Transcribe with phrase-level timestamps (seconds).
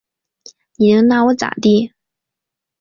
[0.77, 1.93] 你能拿我咋地？